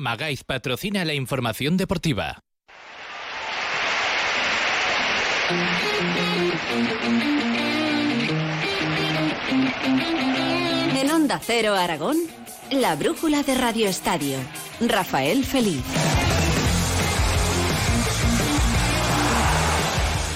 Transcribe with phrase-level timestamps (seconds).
[0.00, 2.44] Magaiz patrocina la información deportiva.
[10.94, 12.16] En Onda Cero Aragón,
[12.70, 14.38] la brújula de Radio Estadio.
[14.80, 15.82] Rafael Feliz.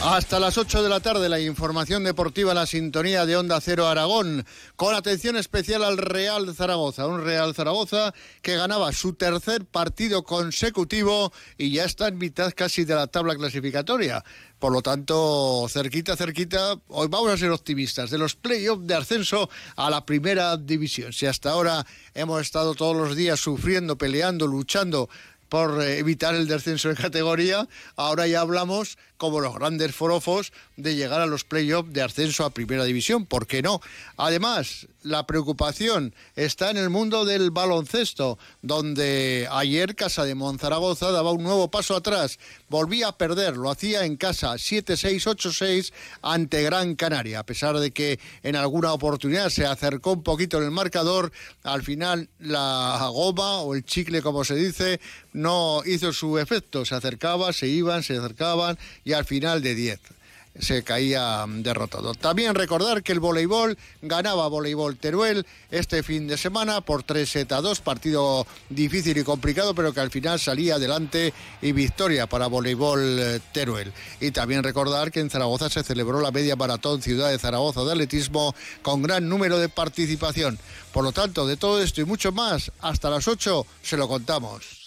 [0.05, 4.45] Hasta las 8 de la tarde la información deportiva, la sintonía de Onda Cero Aragón,
[4.75, 8.13] con atención especial al Real Zaragoza, un Real Zaragoza
[8.43, 13.37] que ganaba su tercer partido consecutivo y ya está en mitad casi de la tabla
[13.37, 14.25] clasificatoria.
[14.59, 19.51] Por lo tanto, cerquita, cerquita, hoy vamos a ser optimistas de los playoffs de ascenso
[19.77, 21.13] a la primera división.
[21.13, 25.09] Si hasta ahora hemos estado todos los días sufriendo, peleando, luchando
[25.53, 30.95] por eh, evitar el descenso de categoría, ahora ya hablamos como los grandes forofos de
[30.95, 33.83] llegar a los playoffs de ascenso a primera división, ¿por qué no?
[34.17, 41.33] Además, la preocupación está en el mundo del baloncesto, donde ayer Casa de Monzaragoza daba
[41.33, 46.95] un nuevo paso atrás, volvía a perder, lo hacía en casa 7-6, 8-6 ante Gran
[46.95, 51.33] Canaria, a pesar de que en alguna oportunidad se acercó un poquito en el marcador,
[51.63, 55.01] al final la goma o el chicle como se dice
[55.33, 60.01] no hizo su efecto, se acercaba, se iban, se acercaban y al final de 10
[60.59, 62.15] se caía derrotado.
[62.15, 67.61] También recordar que el voleibol ganaba voleibol Teruel este fin de semana por 3 a
[67.61, 73.01] 2, partido difícil y complicado, pero que al final salía adelante y victoria para voleibol
[73.19, 73.93] eh, Teruel.
[74.21, 77.93] Y también recordar que en Zaragoza se celebró la media maratón Ciudad de Zaragoza de
[77.93, 80.59] atletismo con gran número de participación.
[80.93, 84.83] Por lo tanto, de todo esto y mucho más, hasta las 8 se lo contamos.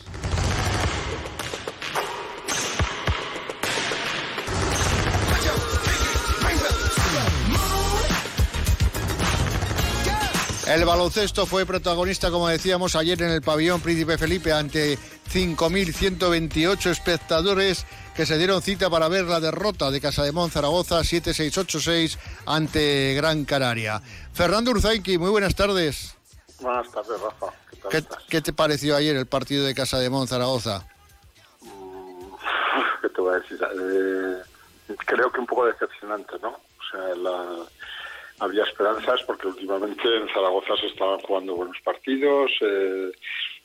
[10.68, 14.98] El baloncesto fue protagonista, como decíamos, ayer en el pabellón Príncipe Felipe ante
[15.32, 17.86] 5.128 espectadores
[18.16, 22.18] que se dieron cita para ver la derrota de Casademón Zaragoza 7-6-8-6
[22.48, 24.02] ante Gran Canaria.
[24.34, 26.18] Fernando Urzainqui, muy buenas tardes.
[26.60, 27.54] Buenas tardes, Rafa.
[27.92, 30.84] ¿Qué, ¿Qué, te pareció ayer el partido de Casademón Zaragoza?
[31.62, 32.34] Mm,
[33.04, 33.60] ¿Qué te voy a decir?
[33.62, 36.50] Eh, creo que un poco decepcionante, ¿no?
[36.50, 37.66] O sea, la
[38.40, 43.12] había esperanzas porque últimamente en Zaragoza se estaban jugando buenos partidos, eh,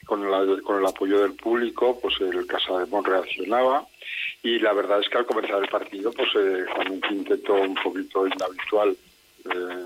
[0.06, 3.86] con, el, con el apoyo del público, pues el Casa de Mon reaccionaba
[4.42, 7.74] y la verdad es que al comenzar el partido, pues eh, con un quinteto un
[7.74, 8.96] poquito inhabitual
[9.44, 9.84] eh,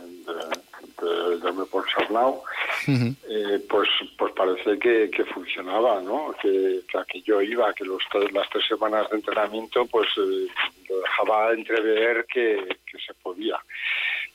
[1.01, 2.43] de, de, por Sarnau,
[2.89, 6.35] eh, pues pues parece que, que funcionaba, ¿no?
[6.41, 8.03] Que, que, aquello iba, que los,
[8.33, 10.47] las tres semanas de entrenamiento pues eh,
[10.89, 13.59] lo dejaba entrever que, que se podía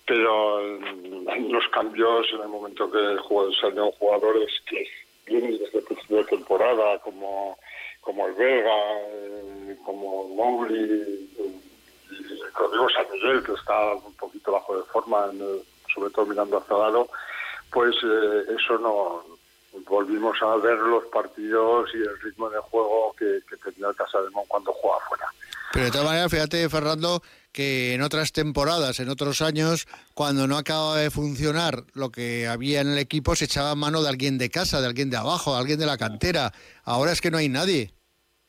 [0.09, 2.97] pero los cambios en el momento que
[3.61, 4.83] salieron jugadores que
[5.27, 7.59] vienen desde el principio de temporada, como,
[8.01, 11.29] como el Vega, eh, como Mowgli,
[12.09, 15.27] y Rodrigo San Miguel, que está un poquito bajo de forma,
[15.93, 17.07] sobre todo mirando hacia lado,
[17.71, 19.23] pues eh, eso no,
[19.87, 24.31] volvimos a ver los partidos y el ritmo de juego que, tenía el Casa de
[24.31, 25.27] Mon cuando jugaba afuera.
[25.71, 27.21] Pero de todas maneras, fíjate, Fernando,
[27.51, 32.81] que en otras temporadas, en otros años, cuando no acababa de funcionar lo que había
[32.81, 35.59] en el equipo, se echaba mano de alguien de casa, de alguien de abajo, de
[35.59, 36.53] alguien de la cantera.
[36.83, 37.93] Ahora es que no hay nadie.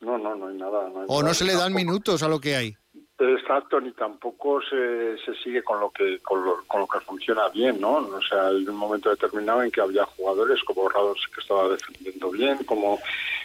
[0.01, 0.89] No, no, no hay nada.
[0.89, 2.77] No hay o nada, no se le dan minutos a lo que hay.
[3.23, 7.51] Exacto, ni tampoco se, se sigue con lo que con lo, con lo, que funciona
[7.51, 7.97] bien, ¿no?
[7.97, 12.31] O sea, hay un momento determinado en que había jugadores como Rados que estaba defendiendo
[12.31, 12.99] bien, como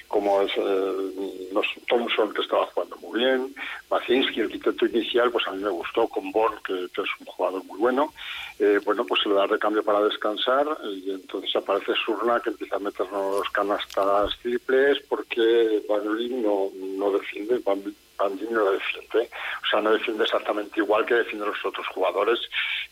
[0.07, 1.51] como es eh,
[1.89, 3.53] Thompson que estaba jugando muy bien,
[3.89, 7.61] Bacinski, el quinteto inicial, pues a mí me gustó con que, que es un jugador
[7.65, 8.13] muy bueno.
[8.57, 12.77] Eh, bueno, pues se le da recambio para descansar y entonces aparece Surna que empieza
[12.77, 16.05] a meternos canastas triples porque Van
[16.41, 17.83] no, no defiende, Van
[18.17, 19.29] Bandini no defiende,
[19.63, 22.39] o sea, no defiende exactamente igual que defienden los otros jugadores.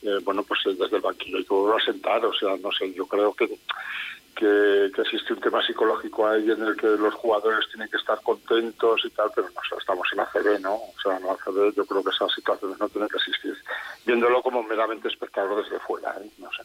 [0.01, 2.94] Eh, bueno, pues desde el banquillo hay que volver a sentar, o sea, no sé,
[2.94, 3.50] yo creo que
[4.33, 8.19] que, que, existe un tema psicológico ahí en el que los jugadores tienen que estar
[8.22, 10.75] contentos y tal, pero no sé, estamos en ACB, ¿no?
[10.75, 13.55] O sea, en ACB yo creo que esas situaciones no tienen que existir.
[14.05, 16.29] Viéndolo como meramente espectador desde fuera, ¿eh?
[16.37, 16.63] no sé.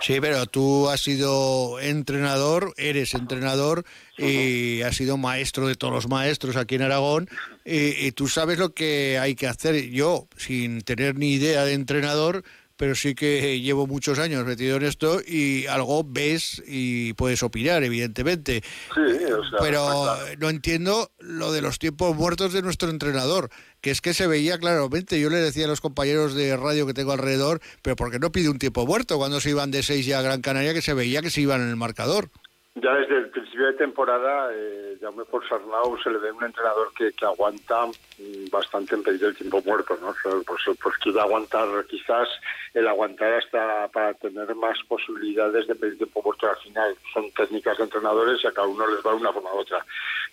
[0.00, 3.84] Sí, pero tú has sido entrenador, eres entrenador
[4.18, 7.28] y has sido maestro de todos los maestros aquí en Aragón
[7.64, 9.90] y, y tú sabes lo que hay que hacer.
[9.90, 12.42] Yo, sin tener ni idea de entrenador,
[12.80, 17.84] pero sí que llevo muchos años metido en esto y algo ves y puedes opinar,
[17.84, 18.62] evidentemente.
[18.94, 20.06] Sí, o sea, pero
[20.38, 23.50] no entiendo lo de los tiempos muertos de nuestro entrenador,
[23.82, 25.20] que es que se veía claramente.
[25.20, 28.32] Yo le decía a los compañeros de radio que tengo alrededor, pero ¿por qué no
[28.32, 30.94] pide un tiempo muerto cuando se iban de seis ya a Gran Canaria que se
[30.94, 32.30] veía que se iban en el marcador?
[32.76, 33.30] Ya desde el
[33.60, 38.50] principio de temporada, eh, Jaume Ponsarnau se le ve un entrenador que, que aguanta mm,
[38.50, 40.14] bastante en pedir el tiempo muerto, ¿no?
[40.46, 42.28] pues, pues quiere aguantar, quizás
[42.72, 46.94] el aguantar hasta para tener más posibilidades de pedir tiempo muerto al final.
[47.12, 49.84] Son técnicas de entrenadores y a cada uno les va de una forma u otra.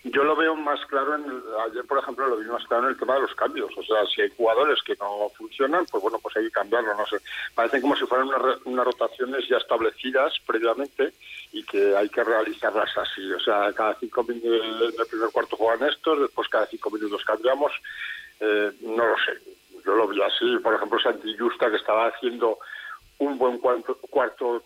[0.04, 1.24] Yo lo veo más claro, en
[1.68, 3.70] ayer por ejemplo lo vi más claro en el tema de los cambios.
[3.76, 7.06] O sea, si hay jugadores que no funcionan, pues bueno, pues hay que cambiarlo, no
[7.06, 7.16] sé.
[7.54, 8.28] Parecen como si fueran
[8.64, 11.12] unas rotaciones ya establecidas previamente
[11.52, 13.17] y que hay que realizarlas así.
[13.32, 17.24] O sea, cada cinco minutos en el primer cuarto juegan estos, después cada cinco minutos
[17.24, 17.72] cambiamos.
[18.40, 19.38] Eh, no lo sé.
[19.84, 20.56] Yo lo vi así.
[20.62, 22.58] Por ejemplo, Santi Justa, que estaba haciendo
[23.18, 24.62] un buen cuarto, cuarto,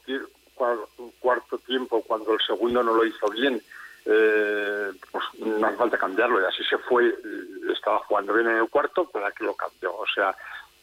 [1.20, 3.62] cuarto tiempo cuando el segundo no lo hizo bien.
[4.04, 7.14] Eh, pues no hace falta cambiarlo y así se fue
[7.72, 10.34] estaba jugando bien en el cuarto para que lo cambió o sea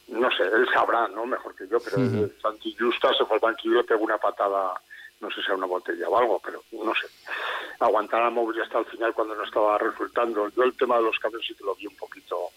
[0.07, 1.97] no sé él sabrá no mejor que yo pero
[2.41, 4.73] Santi Justa se fue al banquillo y pegó una patada
[5.19, 7.07] no sé si era una botella o algo, pero no sé.
[7.79, 10.49] Aguantar a Móvil hasta el final cuando no estaba resultando.
[10.49, 12.49] Yo el tema de los cambios sí que lo vi un poquito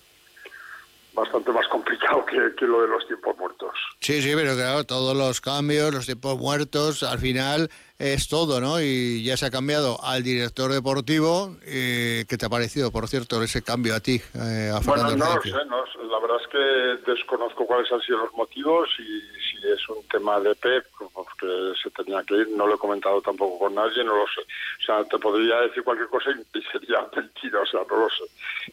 [1.15, 3.71] bastante más complicado que, lo de los tiempos muertos.
[4.01, 8.81] Sí, sí, pero claro, todos los cambios, los tiempos muertos, al final es todo, ¿no?
[8.81, 11.57] Y ya se ha cambiado al director deportivo.
[11.65, 15.35] Eh, ¿Qué te ha parecido, por cierto, ese cambio a ti, eh, a Bueno, no
[15.35, 19.89] lo sé, no, la verdad es que desconozco cuáles han sido los motivos y es
[19.89, 23.75] un tema de PEP, porque se tenía que ir, no lo he comentado tampoco con
[23.75, 24.41] nadie, no lo sé.
[24.41, 28.25] O sea, te podría decir cualquier cosa y sería mentira, o sea, no lo sé.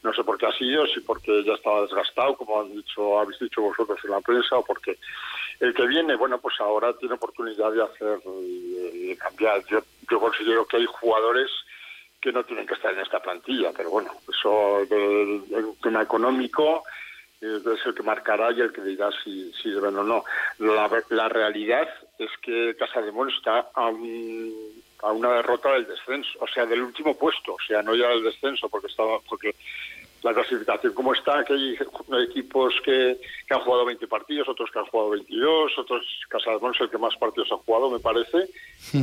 [0.04, 3.40] No sé por qué ha sido, si porque ya estaba desgastado, como han dicho, habéis
[3.40, 4.98] dicho vosotros en la prensa, o porque
[5.60, 9.64] el que viene, bueno, pues ahora tiene oportunidad de hacer, de, cambiar.
[9.68, 11.50] Yo, yo considero que hay jugadores
[12.22, 15.44] que no tienen que estar en esta plantilla, pero bueno, eso del
[15.82, 16.84] tema económico
[17.42, 20.24] es el que marcará y el que dirá si, si deben o no.
[20.60, 21.88] La, la realidad
[22.18, 26.82] es que Casa de Mon está a, a, una derrota del descenso, o sea, del
[26.82, 29.56] último puesto, o sea, no ya del descenso, porque estaba porque
[30.22, 31.78] la clasificación como está, que hay
[32.24, 36.60] equipos que, que, han jugado 20 partidos, otros que han jugado 22, otros Casa de
[36.60, 38.50] Mon es el que más partidos ha jugado, me parece,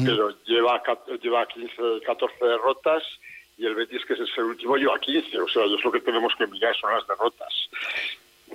[0.05, 0.83] pero lleva,
[1.23, 1.75] lleva 15,
[2.05, 3.03] 14 derrotas
[3.59, 5.41] y el Betis, que es el último, lleva 15.
[5.41, 7.71] O sea, es lo que tenemos que mirar, son las derrotas.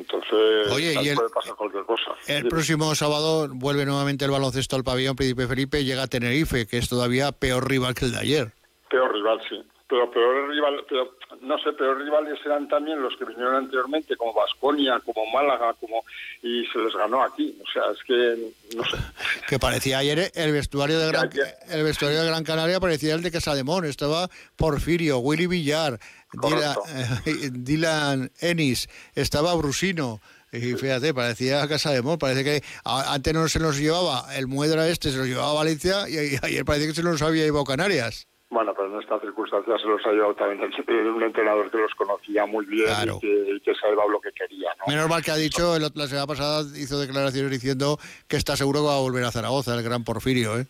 [0.01, 2.11] Entonces, Oye, y el, puede pasar cualquier cosa.
[2.27, 6.77] El próximo sábado vuelve nuevamente el baloncesto al pabellón Príncipe Felipe, llega a Tenerife, que
[6.77, 8.51] es todavía peor rival que el de ayer.
[8.89, 9.61] Peor rival, sí.
[9.87, 14.33] Pero peor rival, pero no sé, peor rivales eran también los que vinieron anteriormente, como
[14.33, 16.03] Vasconia, como Málaga, como
[16.41, 17.57] y se les ganó aquí.
[17.61, 18.97] O sea, es que no sé.
[19.49, 21.29] Que parecía ayer el vestuario de Gran,
[21.69, 23.83] el vestuario de Gran Canaria parecía el de Casademón.
[23.83, 25.99] Estaba Porfirio, Willy Villar,
[27.51, 30.21] Dylan, Ennis, estaba Brusino.
[30.53, 35.11] Y fíjate, parecía Casa de parece que antes no se nos llevaba el Muedra este,
[35.11, 38.27] se los llevaba a Valencia y ayer parece que se nos había llevado Canarias.
[38.49, 42.45] Bueno, pero en estas circunstancias se los ha llevado también un entrenador que los conocía
[42.45, 42.89] muy bien
[43.21, 44.71] y, que, sabía lo que quería.
[44.87, 47.97] Menos mal que ha dicho, la semana pasada hizo declaraciones diciendo
[48.27, 50.67] que está seguro que va a volver a Zaragoza, el gran Porfirio, ¿eh?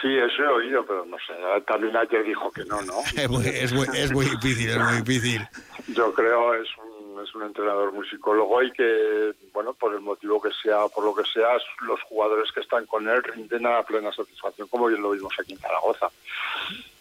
[0.00, 1.34] Sí, eso he oído, pero no sé.
[1.66, 2.94] También ayer dijo que no, ¿no?
[3.16, 5.46] es, muy, es, muy, difícil, es muy difícil.
[5.88, 10.40] Yo creo es un, es un entrenador muy psicólogo y que, bueno, por el motivo
[10.40, 11.50] que sea, por lo que sea,
[11.86, 15.52] los jugadores que están con él rinden a plena satisfacción, como bien lo vimos aquí
[15.52, 16.08] en Zaragoza.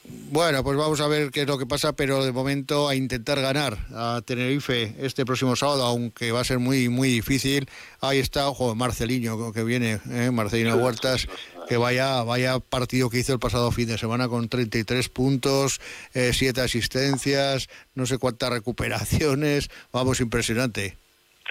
[0.03, 3.39] Bueno, pues vamos a ver qué es lo que pasa, pero de momento a intentar
[3.41, 7.67] ganar a Tenerife este próximo sábado, aunque va a ser muy muy difícil.
[8.01, 10.31] Ahí está, ojo, Marceliño que viene, ¿eh?
[10.31, 11.27] Marcelino Huertas,
[11.67, 15.79] que vaya vaya partido que hizo el pasado fin de semana con 33 puntos,
[16.13, 20.97] eh, 7 asistencias, no sé cuántas recuperaciones, vamos, impresionante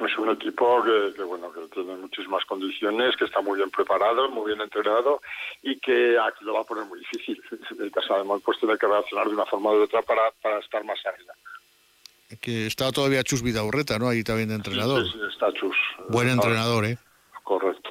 [0.06, 4.48] es un equipo que, bueno que tiene muchísimas condiciones, que está muy bien preparado, muy
[4.48, 5.20] bien entrenado
[5.62, 7.42] y que aquí lo va a poner muy difícil.
[7.78, 10.98] El Casademón pues tiene que reaccionar de una forma u otra para, para estar más
[11.06, 11.34] arriba.
[12.40, 14.08] Que está todavía Chus Vidaurreta, ¿no?
[14.08, 15.04] Ahí también de entrenador.
[15.04, 15.76] Sí, está Chus.
[16.08, 16.98] Buen entrenador, ¿eh?
[17.42, 17.90] Correcto.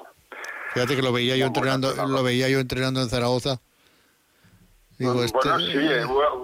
[0.74, 3.59] Fíjate que lo veía yo entrenando, lo veía yo entrenando en Zaragoza.
[4.98, 5.71] Digo, bueno, este...
[5.71, 6.38] sí, hubo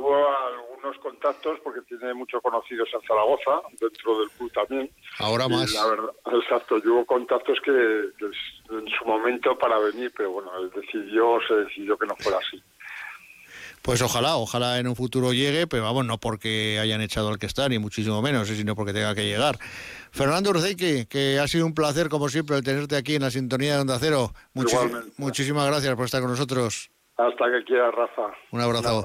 [1.25, 4.91] contactos porque tiene muchos conocidos en Zaragoza, dentro del club también.
[5.19, 5.73] Ahora más.
[5.73, 10.71] La verdad, exacto, yo hubo contactos que, en su momento para venir, pero bueno, él
[10.75, 12.61] decidió, se decidió que no fuera así.
[13.81, 17.45] Pues ojalá, ojalá en un futuro llegue, pero vamos, no porque hayan echado al que
[17.45, 19.57] está, ni muchísimo menos, sino porque tenga que llegar.
[20.11, 23.81] Fernando Urceque, que ha sido un placer, como siempre, tenerte aquí en la sintonía de
[23.81, 24.31] Onda Cero.
[25.17, 26.89] muchísimas gracias por estar con nosotros.
[27.17, 28.33] Hasta que quieras, Rafa.
[28.51, 29.03] Un abrazo.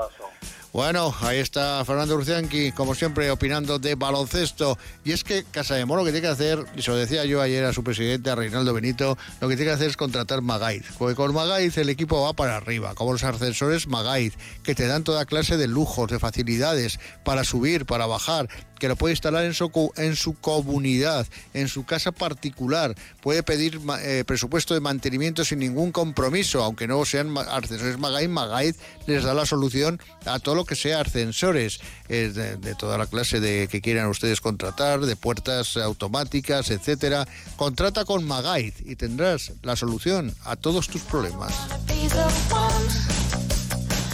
[0.72, 4.78] Bueno, ahí está Fernando Urcianqui, como siempre, opinando de baloncesto.
[5.04, 7.24] Y es que Casa de Moro lo que tiene que hacer, y se lo decía
[7.24, 10.42] yo ayer a su presidente, a Reinaldo Benito, lo que tiene que hacer es contratar
[10.42, 10.84] Magaiz.
[10.96, 15.02] Porque con Magaiz el equipo va para arriba, como los ascensores Magaiz, que te dan
[15.02, 18.48] toda clase de lujos, de facilidades para subir, para bajar,
[18.78, 23.80] que lo puede instalar en su, en su comunidad, en su casa particular, puede pedir
[24.00, 29.34] eh, presupuesto de mantenimiento sin ningún compromiso, aunque no sean ascensores Magaiz, Magaiz les da
[29.34, 32.28] la solución a todo lo que sea ascensores, eh,
[32.60, 37.26] de, toda la clase de que quieran ustedes contratar, de puertas automáticas, etcétera.
[37.56, 41.54] Contrata con Magaiz y tendrás la solución a todos tus problemas.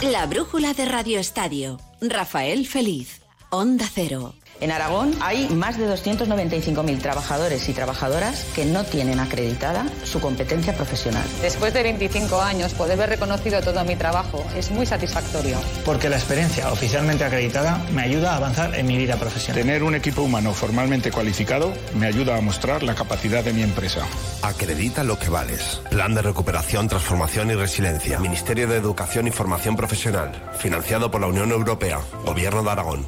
[0.01, 1.81] La brújula de Radio Estadio.
[1.99, 3.19] Rafael Feliz.
[3.49, 4.33] Onda Cero.
[4.59, 10.75] En Aragón hay más de 295.000 trabajadores y trabajadoras que no tienen acreditada su competencia
[10.75, 11.23] profesional.
[11.41, 15.57] Después de 25 años, poder ver reconocido todo mi trabajo es muy satisfactorio.
[15.85, 19.61] Porque la experiencia oficialmente acreditada me ayuda a avanzar en mi vida profesional.
[19.61, 24.05] Tener un equipo humano formalmente cualificado me ayuda a mostrar la capacidad de mi empresa.
[24.41, 25.81] Acredita lo que vales.
[25.89, 28.19] Plan de recuperación, transformación y resiliencia.
[28.19, 30.31] Ministerio de Educación y Formación Profesional.
[30.57, 31.99] Financiado por la Unión Europea.
[32.25, 33.07] Gobierno de Aragón.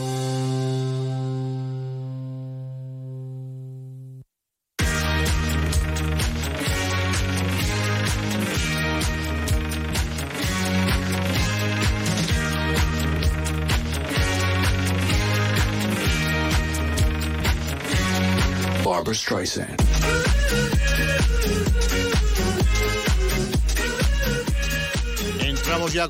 [19.31, 19.80] Streisand.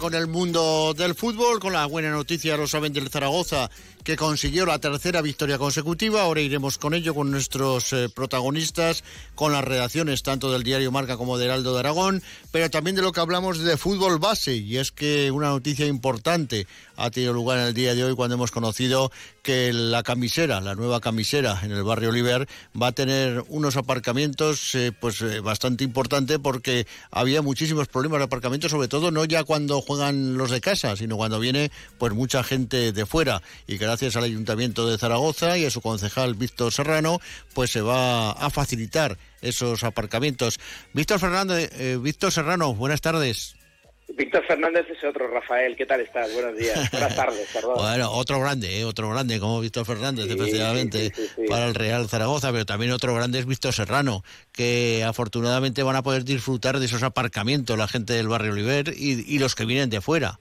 [0.02, 3.70] Con el mundo del fútbol, con la buena noticia, lo saben, del Zaragoza,
[4.04, 6.24] que consiguió la tercera victoria consecutiva.
[6.24, 9.04] Ahora iremos con ello, con nuestros eh, protagonistas,
[9.36, 13.04] con las redacciones tanto del diario Marca como del Aldo de Aragón, pero también de
[13.04, 14.56] lo que hablamos de fútbol base.
[14.56, 16.66] Y es que una noticia importante
[16.96, 19.12] ha tenido lugar en el día de hoy cuando hemos conocido
[19.44, 22.48] que la camisera, la nueva camisera en el barrio Oliver,
[22.80, 28.26] va a tener unos aparcamientos eh, pues eh, bastante importante porque había muchísimos problemas de
[28.26, 32.44] aparcamiento, sobre todo no ya cuando juegan los de casa, sino cuando viene pues mucha
[32.46, 37.20] gente de fuera y gracias al Ayuntamiento de Zaragoza y a su concejal Víctor Serrano,
[37.54, 40.60] pues se va a facilitar esos aparcamientos.
[40.94, 43.61] Víctor Fernández, eh, Víctor Serrano, buenas tardes.
[44.16, 46.34] Víctor Fernández es otro, Rafael, ¿qué tal estás?
[46.34, 47.76] Buenos días, buenas tardes, perdón.
[47.78, 48.86] Bueno, otro grande, ¿eh?
[48.86, 51.12] otro grande como Víctor Fernández, efectivamente,
[51.48, 56.04] para el Real Zaragoza, pero también otro grande es Víctor Serrano, que afortunadamente van a
[56.04, 59.90] poder disfrutar de esos aparcamientos la gente del barrio Oliver y, y los que vienen
[59.90, 60.40] de fuera.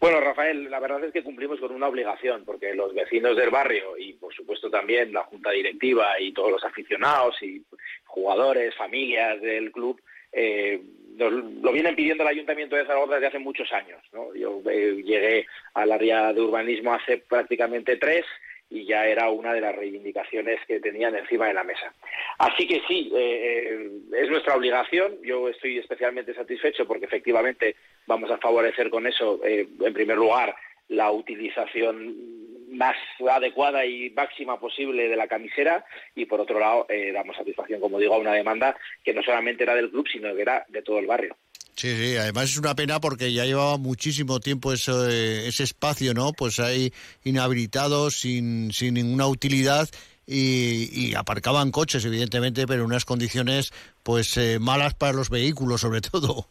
[0.00, 3.98] Bueno, Rafael, la verdad es que cumplimos con una obligación, porque los vecinos del barrio
[3.98, 7.62] y, por supuesto, también la junta directiva y todos los aficionados y
[8.06, 10.00] jugadores, familias del club,
[10.32, 10.80] eh,
[11.18, 14.00] lo vienen pidiendo el Ayuntamiento de Zaragoza desde hace muchos años.
[14.34, 18.24] Yo eh, llegué al área de urbanismo hace prácticamente tres
[18.70, 21.92] y ya era una de las reivindicaciones que tenían encima de la mesa.
[22.38, 25.18] Así que sí, eh, es nuestra obligación.
[25.24, 27.74] Yo estoy especialmente satisfecho porque efectivamente
[28.06, 30.54] vamos a favorecer con eso, eh, en primer lugar,
[30.88, 32.29] la utilización
[32.70, 32.96] más
[33.30, 35.84] adecuada y máxima posible de la camisera
[36.14, 39.64] y por otro lado eh, damos satisfacción, como digo, a una demanda que no solamente
[39.64, 41.36] era del club, sino que era de todo el barrio.
[41.76, 46.32] Sí, sí, además es una pena porque ya llevaba muchísimo tiempo ese, ese espacio, ¿no?
[46.32, 46.92] Pues ahí
[47.24, 49.88] inhabilitado, sin, sin ninguna utilidad
[50.26, 53.72] y, aparcaban coches, evidentemente, pero en unas condiciones
[54.02, 56.48] pues eh, malas para los vehículos, sobre todo.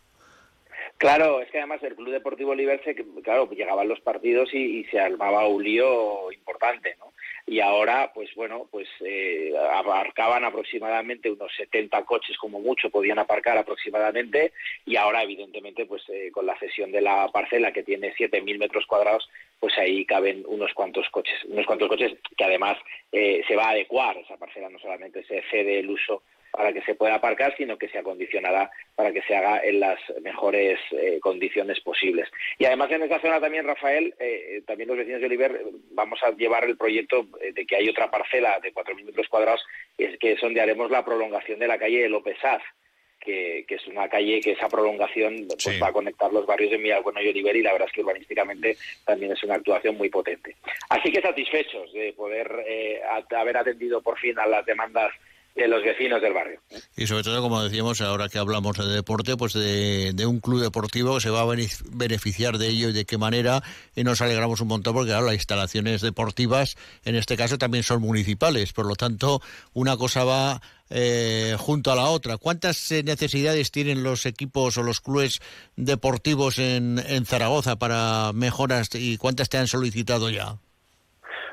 [0.99, 5.47] Claro, es que además el Club Deportivo Liberce, claro, llegaban los partidos y, se armaba
[5.47, 7.13] un lío importante, ¿no?
[7.47, 13.57] Y ahora, pues bueno, pues eh, abarcaban aproximadamente unos 70 coches como mucho, podían aparcar
[13.57, 14.51] aproximadamente,
[14.85, 18.85] y ahora evidentemente, pues eh, con la cesión de la parcela que tiene 7.000 metros
[18.85, 22.77] cuadrados, pues ahí caben unos cuantos coches, unos cuantos coches que además
[23.13, 26.81] eh, se va a adecuar esa parcela, no solamente se cede el uso para que
[26.81, 31.19] se pueda aparcar, sino que se acondicionará para que se haga en las mejores eh,
[31.21, 32.29] condiciones posibles.
[32.57, 36.31] Y además en esta zona también, Rafael, eh, también los vecinos de Oliver, vamos a
[36.31, 39.65] llevar el proyecto de que hay otra parcela de 4.000 metros cuadrados,
[39.97, 42.61] es que es donde haremos la prolongación de la calle de López Saz,
[43.19, 47.21] que, es una calle que esa prolongación pues, va a conectar los barrios de Miralbueno
[47.21, 50.55] y Oliver y la verdad es que urbanísticamente también es una actuación muy potente.
[50.89, 53.01] Así que satisfechos de poder eh,
[53.35, 55.11] haber atendido por fin a las demandas
[55.55, 56.61] de los vecinos del barrio.
[56.95, 61.15] Y sobre todo, como decíamos, ahora que hablamos de deporte, pues de, un club deportivo
[61.15, 61.55] que se va a
[61.91, 63.61] beneficiar de ello y de qué manera,
[63.95, 68.01] y nos alegramos un montón porque, claro, las instalaciones deportivas, en este caso, también son
[68.01, 69.41] municipales, por lo tanto,
[69.73, 72.37] una cosa va eh, junto a la otra.
[72.37, 75.39] ¿Cuántas eh, necesidades tienen los equipos o los clubes
[75.75, 80.57] deportivos en, en Zaragoza para mejoras y cuántas te han solicitado ya?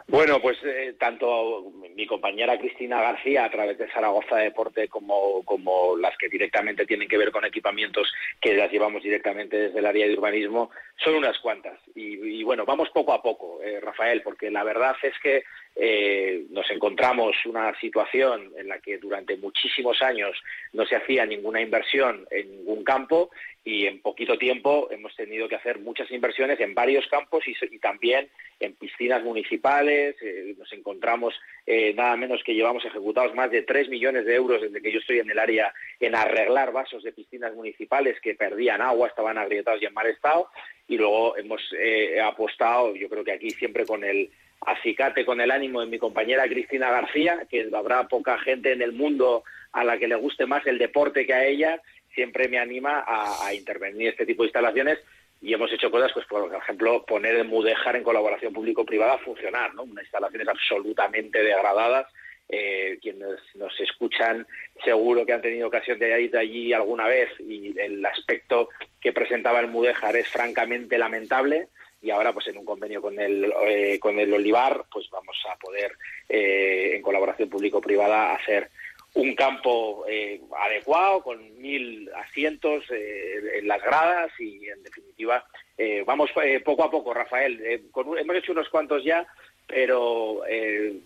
[0.09, 5.97] Bueno, pues eh, tanto mi compañera Cristina García a través de Zaragoza Deporte como, como
[5.97, 10.07] las que directamente tienen que ver con equipamientos que las llevamos directamente desde el área
[10.07, 10.71] de urbanismo
[11.03, 11.81] son unas cuantas.
[11.97, 15.43] Y, bueno, vamos poco a poco, eh, Rafael, porque la verdad es que
[15.75, 20.41] eh, nos encontramos una situación en la que durante muchísimos años
[20.73, 23.31] no se hacía ninguna inversión en ningún campo
[23.67, 28.29] y en poquito tiempo hemos tenido que hacer muchas inversiones en varios campos y, también
[28.61, 30.15] en piscinas municipales.
[30.23, 31.35] Eh, nos encontramos
[31.67, 35.01] eh, nada menos que llevamos ejecutados más de 3 millones de euros desde que yo
[35.01, 39.83] estoy en el área en arreglar vasos de piscinas municipales que perdían agua, estaban agrietados
[39.83, 40.49] y en mal estado.
[40.87, 44.31] Y luego hemos eh, apostado, yo creo que aquí siempre con el
[44.61, 48.93] acicate, con el ánimo de mi compañera Cristina García, que habrá poca gente en el
[48.93, 49.43] mundo
[49.73, 51.83] a la que le guste más el deporte que a ella
[52.17, 54.99] siempre me anima a, intervenir en este tipo de instalaciones
[55.41, 59.75] y hemos hecho cosas, pues por ejemplo, poner el Mudéjar en colaboración público-privada a funcionar,
[59.75, 59.83] ¿no?
[59.83, 62.09] Unas instalaciones absolutamente degradadas.
[62.49, 64.47] Eh, quienes nos escuchan
[64.85, 68.69] seguro que han tenido ocasión de ir allí alguna vez y el aspecto
[69.01, 71.67] que presentaba el Mudéjar es francamente lamentable
[72.01, 75.57] y ahora pues en un convenio con el eh, con el Olivar pues vamos a
[75.57, 75.91] poder
[76.29, 78.71] eh, en colaboración público-privada hacer
[79.17, 85.45] un campo eh, adecuado con mil asientos eh, en las gradas y en definitiva
[85.79, 86.31] eh, vamos
[86.65, 89.27] poco a poco Rafael hemos hecho unos cuantos ya
[89.67, 90.43] pero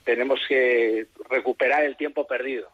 [0.04, 2.68] tenemos que recuperar el tiempo perdido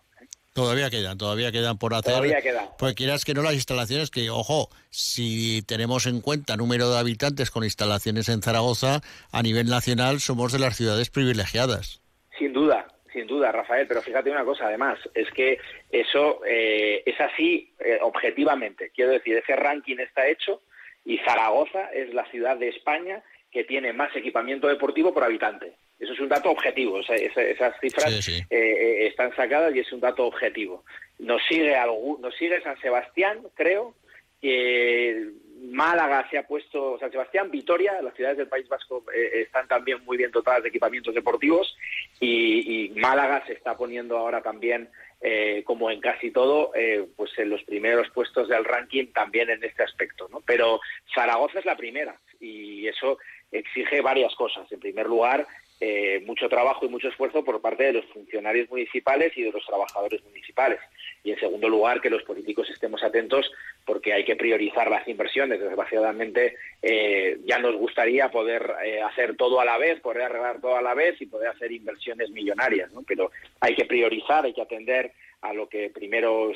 [0.55, 2.15] Todavía quedan, todavía quedan por hacer.
[2.15, 2.69] Todavía quedan.
[2.79, 7.51] Pues quieras que no las instalaciones, que ojo, si tenemos en cuenta número de habitantes
[7.51, 9.03] con instalaciones en Zaragoza,
[9.33, 12.01] a nivel nacional somos de las ciudades privilegiadas.
[12.39, 15.59] Sin duda, sin duda, Rafael, pero fíjate una cosa, además, es que
[15.91, 18.91] eso eh, es así eh, objetivamente.
[18.95, 20.61] Quiero decir, ese ranking está hecho
[21.03, 25.73] y Zaragoza es la ciudad de España que tiene más equipamiento deportivo por habitante.
[25.99, 30.85] Eso es un dato objetivo, esas cifras eh, están sacadas y es un dato objetivo.
[31.19, 31.75] Nos sigue,
[32.21, 33.95] nos sigue San Sebastián, creo,
[34.43, 35.31] que
[35.63, 40.05] Málaga se ha puesto, San Sebastián, Vitoria, las ciudades del País Vasco eh, están también
[40.05, 41.77] muy bien dotadas de equipamientos deportivos
[42.21, 44.89] y, Málaga se está poniendo ahora también,
[45.21, 49.63] eh, como en casi todo, eh, pues en los primeros puestos del ranking también en
[49.63, 50.29] este aspecto.
[50.31, 50.41] ¿no?
[50.41, 50.81] Pero
[51.15, 53.19] Zaragoza es la primera y eso
[53.53, 54.71] exige varias cosas.
[54.73, 55.47] En primer lugar,
[55.79, 59.65] eh, mucho trabajo y mucho esfuerzo por parte de los funcionarios municipales y de los
[59.67, 60.79] trabajadores municipales.
[61.23, 63.51] Y en segundo lugar, que los políticos estemos atentos
[63.85, 65.61] porque hay que priorizar las inversiones.
[65.61, 70.77] Desgraciadamente, eh, ya nos gustaría poder eh, hacer todo a la vez, poder arreglar todo
[70.77, 73.03] a la vez y poder hacer inversiones millonarias, ¿no?
[73.03, 75.13] Pero hay que priorizar, hay que atender
[75.43, 76.53] a lo que primero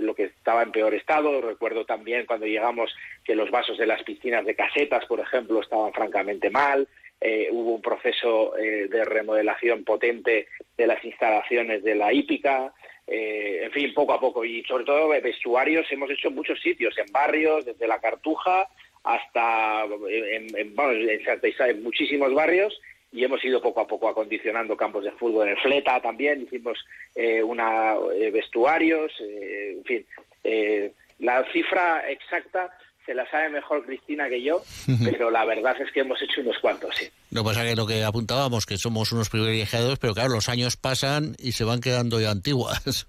[0.00, 1.40] lo que estaba en peor estado.
[1.40, 5.92] Recuerdo también cuando llegamos que los vasos de las piscinas de casetas, por ejemplo, estaban
[5.92, 6.88] francamente mal.
[7.22, 12.72] Eh, hubo un proceso eh, de remodelación potente de las instalaciones de la hípica,
[13.06, 14.42] eh, en fin, poco a poco.
[14.42, 18.68] Y sobre todo vestuarios hemos hecho en muchos sitios, en barrios, desde la Cartuja
[19.04, 22.80] hasta en, en, en muchísimos barrios
[23.12, 26.78] y hemos ido poco a poco acondicionando campos de fútbol en Fleta también, hicimos
[27.44, 27.96] una
[28.30, 30.06] vestuarios, en fin.
[31.18, 32.70] la cifra exacta
[33.10, 34.62] se la sabe mejor Cristina que yo,
[35.04, 37.08] pero la verdad es que hemos hecho unos cuantos, sí.
[37.32, 41.34] No pasa que lo que apuntábamos, que somos unos privilegiados, pero claro, los años pasan
[41.40, 43.08] y se van quedando ya antiguas.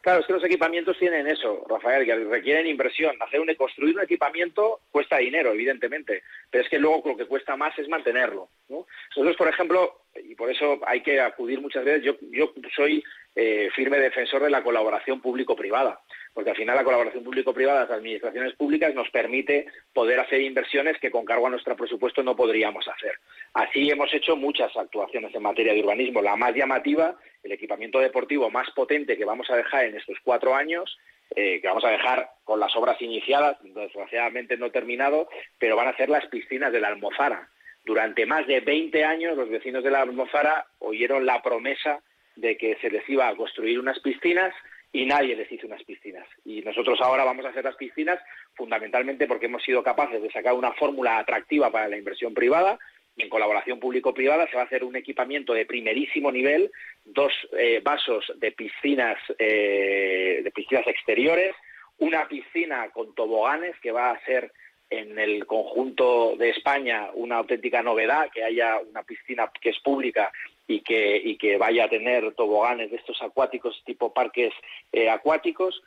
[0.00, 3.16] Claro, es que los equipamientos tienen eso, Rafael, que requieren inversión.
[3.20, 7.56] Hacer un, construir un equipamiento cuesta dinero, evidentemente, pero es que luego lo que cuesta
[7.56, 8.48] más es mantenerlo.
[8.68, 13.02] Nosotros, por ejemplo, y por eso hay que acudir muchas veces, yo, yo soy
[13.36, 16.00] eh, firme defensor de la colaboración público-privada
[16.36, 20.98] porque al final la colaboración público-privada de las administraciones públicas nos permite poder hacer inversiones
[20.98, 23.12] que con cargo a nuestro presupuesto no podríamos hacer.
[23.54, 26.20] Así hemos hecho muchas actuaciones en materia de urbanismo.
[26.20, 30.54] La más llamativa, el equipamiento deportivo más potente que vamos a dejar en estos cuatro
[30.54, 30.98] años,
[31.34, 35.96] eh, que vamos a dejar con las obras iniciadas, desgraciadamente no terminado, pero van a
[35.96, 37.48] ser las piscinas de la Almozara.
[37.86, 42.02] Durante más de 20 años los vecinos de la Almozara oyeron la promesa
[42.36, 44.54] de que se les iba a construir unas piscinas
[44.92, 46.26] y nadie les hizo unas piscinas.
[46.44, 48.18] Y nosotros ahora vamos a hacer las piscinas
[48.54, 52.78] fundamentalmente porque hemos sido capaces de sacar una fórmula atractiva para la inversión privada
[53.16, 56.70] en colaboración público-privada se va a hacer un equipamiento de primerísimo nivel,
[57.04, 61.54] dos eh, vasos de piscinas, eh, de piscinas exteriores,
[61.98, 64.52] una piscina con toboganes que va a ser
[64.90, 70.30] en el conjunto de España una auténtica novedad, que haya una piscina que es pública
[70.68, 74.52] y que, y que vaya a tener toboganes de estos acuáticos tipo parques
[74.92, 75.82] eh, acuáticos,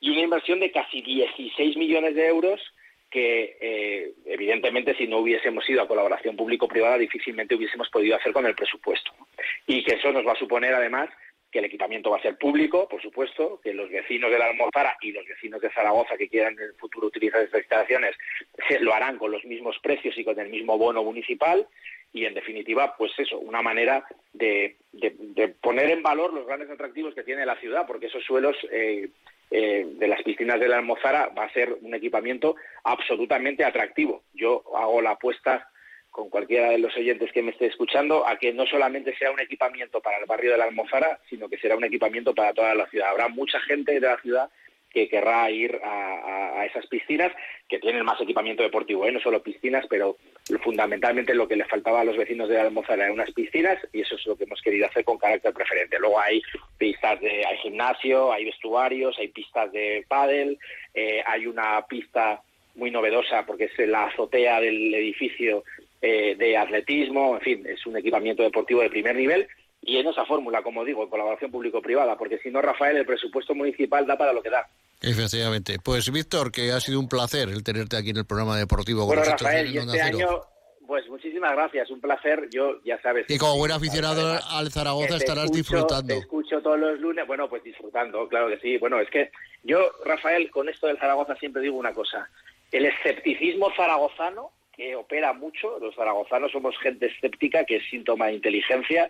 [0.00, 2.60] y una inversión de casi 16 millones de euros
[3.10, 8.46] que eh, evidentemente si no hubiésemos ido a colaboración público-privada difícilmente hubiésemos podido hacer con
[8.46, 9.12] el presupuesto.
[9.66, 11.08] Y que eso nos va a suponer además
[11.50, 14.98] que el equipamiento va a ser público, por supuesto, que los vecinos de la Almozara
[15.00, 18.14] y los vecinos de Zaragoza que quieran en el futuro utilizar estas instalaciones
[18.68, 21.66] se lo harán con los mismos precios y con el mismo bono municipal
[22.12, 24.76] y en definitiva, pues eso, una manera de,
[25.60, 29.10] poner en valor los grandes atractivos que tiene la ciudad, porque esos suelos eh,
[29.50, 34.22] eh, de las piscinas de la Almozara va a ser un equipamiento absolutamente atractivo.
[34.34, 35.70] Yo hago la apuesta
[36.10, 39.40] con cualquiera de los oyentes que me esté escuchando a que no solamente sea un
[39.40, 42.86] equipamiento para el barrio de la Almozara, sino que será un equipamiento para toda la
[42.86, 43.10] ciudad.
[43.10, 44.50] Habrá mucha gente de la ciudad
[44.90, 47.32] que querrá ir a, esas piscinas,
[47.68, 49.12] que tienen más equipamiento deportivo, ¿eh?
[49.12, 50.16] no solo piscinas, pero
[50.62, 54.16] fundamentalmente lo que le faltaba a los vecinos de Almozara eran unas piscinas y eso
[54.16, 55.98] es lo que hemos querido hacer con carácter preferente.
[55.98, 56.42] Luego hay
[56.76, 60.58] pistas de hay gimnasio, hay vestuarios, hay pistas de pádel,
[60.94, 62.42] eh, hay una pista
[62.74, 65.64] muy novedosa porque es la azotea del edificio
[66.00, 69.48] eh, de atletismo, en fin, es un equipamiento deportivo de primer nivel
[69.82, 73.54] y en esa fórmula, como digo, en colaboración público-privada, porque si no, Rafael, el presupuesto
[73.54, 74.68] municipal da para lo que da.
[75.00, 75.78] Efectivamente.
[75.82, 79.06] Pues Víctor, que ha sido un placer el tenerte aquí en el programa deportivo.
[79.06, 80.40] Bueno, Rafael, y este año,
[80.86, 82.48] pues muchísimas gracias, un placer.
[82.50, 83.26] Yo, ya sabes.
[83.28, 86.14] Y como buen aficionado al Zaragoza estarás disfrutando.
[86.14, 88.76] Te escucho todos los lunes, bueno, pues disfrutando, claro que sí.
[88.78, 89.30] Bueno, es que
[89.62, 92.28] yo, Rafael, con esto del Zaragoza siempre digo una cosa.
[92.72, 98.34] El escepticismo zaragozano, que opera mucho, los zaragozanos somos gente escéptica, que es síntoma de
[98.34, 99.08] inteligencia,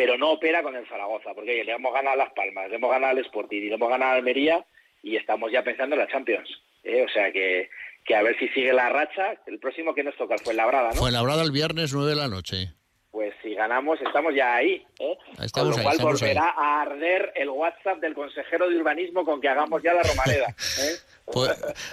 [0.00, 3.12] pero no opera con el Zaragoza, porque le hemos ganado Las Palmas, le hemos ganado
[3.12, 4.64] al Sporting y le hemos ganado a Almería
[5.02, 6.48] y estamos ya pensando en la Champions.
[6.84, 7.04] ¿eh?
[7.06, 7.68] O sea que,
[8.02, 9.34] que a ver si sigue la racha.
[9.46, 10.94] El próximo que nos toca fue Labrada, ¿no?
[10.94, 12.72] Fue Labrada el viernes 9 de la noche.
[13.10, 14.82] Pues si ganamos, estamos ya ahí.
[15.00, 15.18] ¿eh?
[15.52, 19.82] con lo cual volverá a arder el WhatsApp del consejero de urbanismo con que hagamos
[19.82, 20.48] ya la Romareda.
[20.48, 20.96] ¿eh?
[21.32, 21.50] Pues,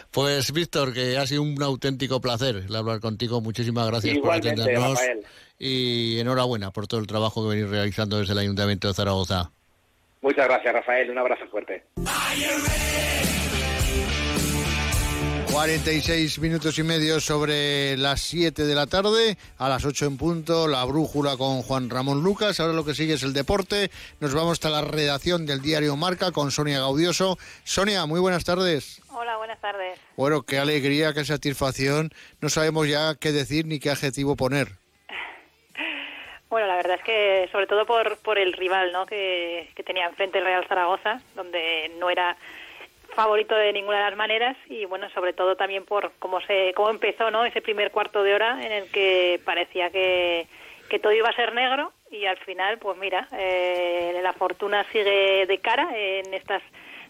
[0.09, 3.39] pues, Víctor, que ha sido un auténtico placer hablar contigo.
[3.39, 4.99] Muchísimas gracias por atendernos.
[5.59, 9.51] Y enhorabuena por todo el trabajo que venís realizando desde el Ayuntamiento de Zaragoza.
[10.21, 11.09] Muchas gracias, Rafael.
[11.09, 11.83] Un abrazo fuerte.
[15.57, 20.67] 46 minutos y medio sobre las 7 de la tarde, a las 8 en punto,
[20.67, 22.59] la brújula con Juan Ramón Lucas.
[22.59, 23.89] Ahora lo que sigue es el deporte.
[24.19, 27.39] Nos vamos hasta la redacción del diario Marca con Sonia Gaudioso.
[27.63, 29.01] Sonia, muy buenas tardes.
[29.09, 29.99] Hola, buenas tardes.
[30.15, 32.11] Bueno, qué alegría, qué satisfacción.
[32.39, 34.73] No sabemos ya qué decir ni qué adjetivo poner.
[36.49, 39.05] Bueno, la verdad es que sobre todo por, por el rival ¿no?
[39.05, 42.37] que, que tenía enfrente el Real Zaragoza, donde no era
[43.17, 46.89] favorito de ninguna de las maneras y bueno sobre todo también por cómo se cómo
[46.89, 50.47] empezó no ese primer cuarto de hora en el que parecía que,
[51.01, 55.57] todo iba a ser negro y al final pues mira eh, la fortuna sigue de
[55.57, 56.61] cara en estas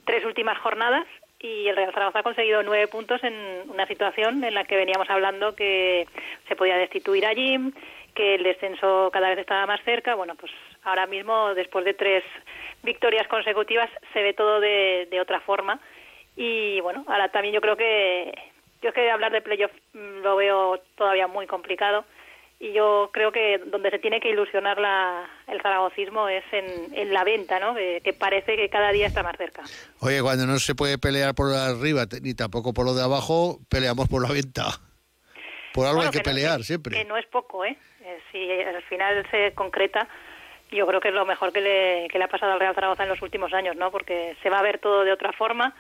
[0.06, 1.06] tres últimas jornadas
[1.40, 3.36] y el Real Zaragoza ha conseguido nueve puntos en
[3.70, 6.08] una situación en la que veníamos hablando que
[6.48, 7.74] se podía destituir a Jim
[8.18, 10.16] que el descenso cada vez estaba más cerca.
[10.16, 10.52] Bueno, pues
[10.84, 12.24] ahora mismo, después de tres
[12.82, 15.80] victorias consecutivas, se ve todo de, de otra forma.
[16.36, 18.34] Y bueno, ahora también yo creo que
[18.82, 22.06] yo es que hablar de playoff mm, lo veo todavía muy complicado
[22.60, 27.14] y yo creo que donde se tiene que ilusionar la, el zaragocismo es en, en
[27.14, 27.76] la venta, ¿no?
[27.76, 29.62] Que, parece que cada día está más cerca.
[30.00, 33.04] Oye, cuando no se puede pelear por lo de arriba ni tampoco por lo de
[33.04, 34.66] abajo, peleamos por la venta.
[35.74, 36.98] Por algo hay que, pelear siempre.
[36.98, 37.78] Que no es poco, ¿eh?
[38.08, 38.20] ¿Eh?
[38.32, 40.08] Si al final se concreta,
[40.72, 43.04] yo creo que es lo mejor que le, que le ha pasado al Real Zaragoza
[43.04, 43.92] en los últimos años, ¿no?
[43.92, 45.76] Porque se va a ver todo de otra forma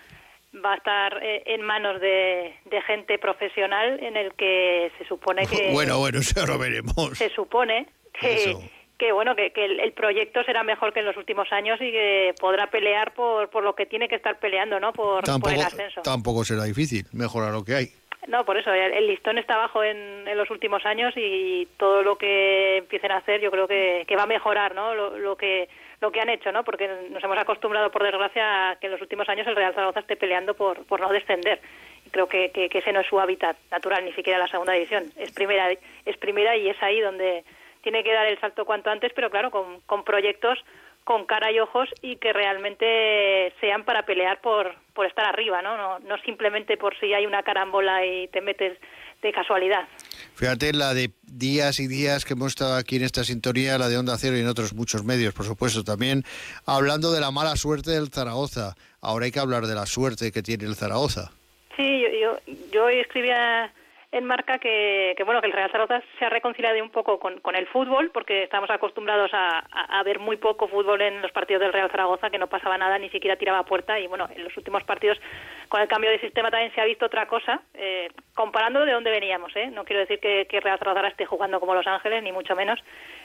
[0.63, 2.53] va a estar eh, en manos de,
[2.85, 7.87] gente profesional en el que se supone que bueno bueno eso lo veremos se supone
[8.13, 8.55] que
[8.97, 12.69] que bueno que, el, proyecto será mejor que en los últimos años y que podrá
[12.69, 16.63] pelear por, por lo que tiene que estar peleando no por, el ascenso tampoco será
[16.63, 17.87] difícil mejorar lo que hay
[18.27, 22.17] no, por eso, el, listón está bajo en, en, los últimos años y todo lo
[22.17, 24.93] que empiecen a hacer yo creo que, que va a mejorar, ¿no?
[24.93, 25.69] Lo, que
[26.01, 26.63] lo que han hecho, ¿no?
[26.63, 30.01] Porque nos hemos acostumbrado, por desgracia, a que en los últimos años el Real Zaragoza
[30.01, 31.61] esté peleando por, por no descender.
[32.05, 35.05] Y creo que, que, ese no es su hábitat natural, ni siquiera la segunda división.
[35.15, 35.71] Es primera,
[36.05, 37.45] es primera y es ahí donde
[37.81, 40.59] tiene que dar el salto cuanto antes, pero claro, con, con proyectos
[41.07, 45.77] con cara y ojos y que realmente sean para pelear por, por estar arriba, ¿no?
[45.77, 45.99] ¿no?
[45.99, 48.77] No simplemente por si hay una carambola y te metes
[49.21, 49.87] de casualidad.
[50.35, 53.97] Fíjate la de días y días que hemos estado aquí en esta sintonía, la de
[53.97, 56.25] Onda Cero y en otros muchos medios, por supuesto, también
[56.65, 58.75] hablando de la mala suerte del Zaragoza.
[58.99, 61.31] Ahora hay que hablar de la suerte que tiene el Zaragoza.
[61.77, 63.71] Sí, yo, yo, yo escribía
[64.11, 67.55] en marca que, que, bueno que el Real Zaragoza se ha reconciliado un poco con,
[67.55, 71.91] el fútbol porque estamos acostumbrados a, ver muy poco fútbol en los partidos del Real
[71.91, 75.19] Zaragoza que no pasaba nada ni siquiera tiraba puerta y bueno en los últimos partidos
[75.67, 79.11] con el cambio de sistema también se ha visto otra cosa eh, comparando de dónde
[79.11, 79.67] veníamos ¿eh?
[79.67, 82.79] no quiero decir que, que Real Zaragoza esté jugando como Los Ángeles ni mucho menos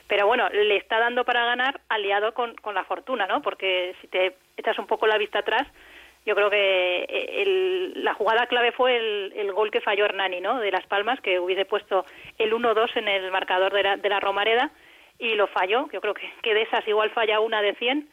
[0.08, 4.08] pero bueno le está dando para ganar aliado con, con la fortuna no porque si
[4.08, 5.68] te echas un poco la vista atrás
[6.24, 10.40] yo creo que eh, el, la jugada clave fue el, el, gol que falló Hernani,
[10.40, 10.60] ¿no?
[10.60, 12.04] De Las Palmas, que hubiese puesto
[12.38, 14.70] el 1-2 en el marcador de la, de la, Romareda
[15.18, 15.88] y lo falló.
[15.92, 18.08] Yo creo que, que de esas igual falla una de 100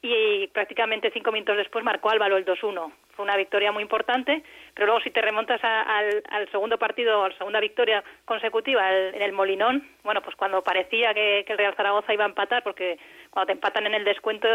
[0.00, 2.92] y prácticamente cinco minutos después marcó Álvaro el 2-1.
[3.16, 4.44] Fue una victoria muy importante,
[4.74, 9.16] pero luego si te remontas a, al, segundo partido, a la segunda victoria consecutiva el,
[9.16, 12.62] en el Molinón, bueno, pues cuando parecía que, que el Real Zaragoza iba a empatar,
[12.62, 12.96] porque
[13.30, 14.46] cuando te empatan en el descuento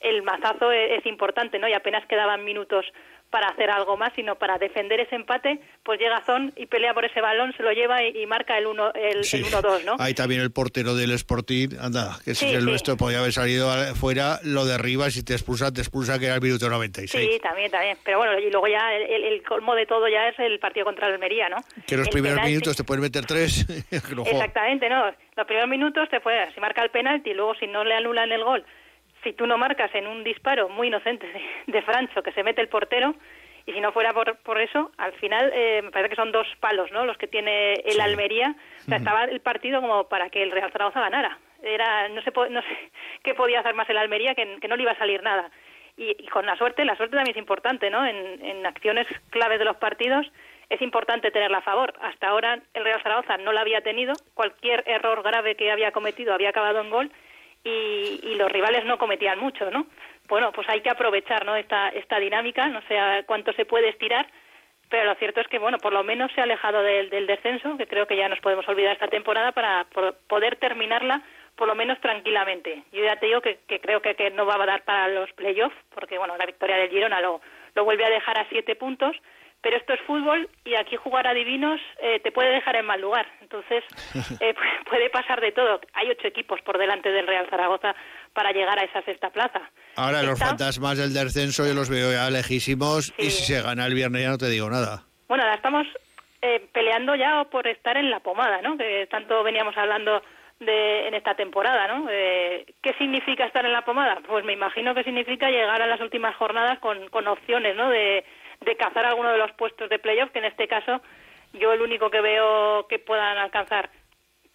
[0.00, 1.68] el mazazo es, es, importante, ¿no?
[1.68, 2.84] Y apenas quedaban minutos
[3.30, 7.04] para hacer algo más, sino para defender ese empate, pues llega Zon y pelea por
[7.04, 9.38] ese balón, se lo lleva y, y marca el 1-2, el, Sí.
[9.38, 9.96] el 1-2, ¿no?
[9.98, 12.66] Ahí también el portero del Sporting, anda, que si Sí, el sí.
[12.66, 16.40] nuestro podía haber salido fuera, lo derriba, si te expulsa, te expulsa, que era el
[16.40, 17.28] minuto 96.
[17.28, 17.98] Sí, también, también.
[18.04, 21.14] Pero bueno, y luego ya el, colmo de todo ya es el partido contra el
[21.14, 21.56] Almería, ¿no?
[21.86, 22.52] Que los El primeros penalti.
[22.52, 23.66] minutos te pueden meter tres.
[23.90, 25.04] Exactamente, ¿no?
[25.36, 28.30] Los primeros minutos te puede, si marca el penalti y luego si no le anulan
[28.32, 28.64] el gol,
[29.26, 32.60] si tú no marcas en un disparo muy inocente de, de Francho que se mete
[32.60, 33.12] el portero,
[33.66, 36.46] y si no fuera por, por eso, al final eh, me parece que son dos
[36.60, 37.04] palos, ¿no?
[37.04, 38.54] Los que tiene el Almería.
[38.82, 41.36] O sea, estaba el partido como para que el Real Zaragoza ganara.
[41.64, 42.68] Era, no sé, no sé
[43.24, 45.50] qué podía hacer más el Almería que, que no le iba a salir nada.
[45.96, 48.06] Y, y con la suerte, la suerte también es importante, ¿no?
[48.06, 50.30] En, en acciones claves de los partidos
[50.70, 51.92] es importante tenerla a favor.
[52.02, 54.12] Hasta ahora el Real Zaragoza no la había tenido.
[54.34, 57.10] Cualquier error grave que había cometido había acabado en gol
[57.66, 59.86] y, y los rivales no cometían mucho, ¿no?
[60.28, 61.56] Bueno, pues hay que aprovechar, ¿no?
[61.56, 64.26] Esta, esta dinámica, no sé cuánto se puede estirar,
[64.88, 67.76] pero lo cierto es que, bueno, por lo menos se ha alejado del, del descenso,
[67.76, 69.86] que creo que ya nos podemos olvidar esta temporada para
[70.28, 71.22] poder terminarla
[71.56, 72.82] por lo menos tranquilamente.
[72.92, 75.32] Yo ya te digo que, que creo que, que no va a dar para los
[75.32, 77.40] playoffs, porque, bueno, la victoria del Girona lo,
[77.74, 79.16] lo vuelve a dejar a siete puntos,
[79.66, 83.00] pero esto es fútbol y aquí jugar a divinos eh, te puede dejar en mal
[83.00, 83.26] lugar.
[83.40, 83.82] Entonces,
[84.40, 85.80] eh, pu- puede pasar de todo.
[85.94, 87.92] Hay ocho equipos por delante del Real Zaragoza
[88.32, 89.60] para llegar a esa sexta plaza.
[89.96, 93.94] Ahora los fantasmas del descenso yo los veo ya lejísimos y si se gana el
[93.94, 95.02] viernes ya no te digo nada.
[95.26, 95.84] Bueno, ahora estamos
[96.42, 98.78] eh, peleando ya por estar en la pomada, ¿no?
[98.78, 100.22] Que tanto veníamos hablando
[100.60, 102.06] de en esta temporada, ¿no?
[102.08, 104.20] Eh, ¿Qué significa estar en la pomada?
[104.28, 107.90] Pues me imagino que significa llegar a las últimas jornadas con, con opciones, ¿no?
[107.90, 108.24] De,
[108.66, 111.00] de cazar alguno de los puestos de playoff, que en este caso
[111.54, 113.88] yo el único que veo que puedan alcanzar